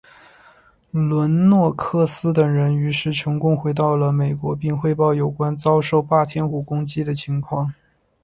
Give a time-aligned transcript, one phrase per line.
[0.89, 7.71] 伦诺克斯等人于是成功回到了美国并汇报了有关遭受霸天虎攻击的情况。